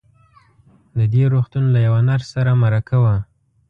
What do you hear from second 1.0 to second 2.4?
دې روغتون له يوه نرس